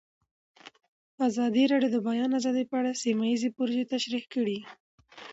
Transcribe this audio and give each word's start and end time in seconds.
ازادي 1.27 1.63
راډیو 1.71 1.89
د 1.91 1.93
د 1.95 1.97
بیان 2.07 2.31
آزادي 2.39 2.63
په 2.67 2.75
اړه 2.79 2.91
سیمه 3.03 3.25
ییزې 3.31 3.49
پروژې 3.55 3.83
تشریح 3.93 4.23
کړې. 4.33 4.57